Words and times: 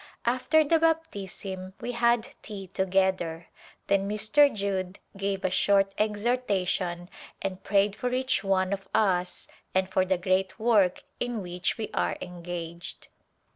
After 0.25 0.63
the 0.63 0.79
baptism 0.79 1.75
we 1.79 1.91
had 1.91 2.29
tea 2.41 2.65
together, 2.65 3.49
then 3.85 4.09
Mr. 4.09 4.51
Judd 4.51 4.97
gave 5.15 5.45
a 5.45 5.51
short 5.51 5.93
exhortation 5.95 7.07
and 7.39 7.61
prayed 7.63 7.95
for 7.95 8.11
each 8.11 8.43
one 8.43 8.73
of 8.73 8.87
us 8.95 9.47
and 9.75 9.87
for 9.87 10.03
the 10.03 10.17
great 10.17 10.57
work 10.57 11.03
in 11.19 11.43
which 11.43 11.77
we 11.77 11.91
are 11.93 12.17
engaged. 12.19 13.09